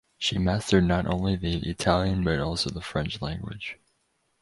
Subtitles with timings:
[0.17, 3.77] She mastered not only the Italian but also the French language.